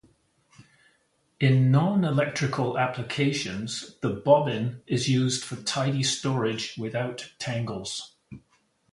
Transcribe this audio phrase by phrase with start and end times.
[1.39, 8.15] In non-electrical applications the bobbin is used for tidy storage without tangles.